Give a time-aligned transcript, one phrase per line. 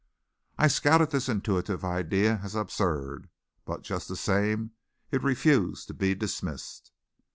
[0.57, 3.29] I scouted this intuitive idea as absurd;
[3.65, 4.71] but, just the same,
[5.11, 6.91] it refused to be dismissed.